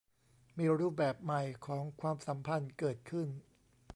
[0.57, 3.27] มีรูปแบบใหม่ของความสัมพันธ์เกิดขึ้น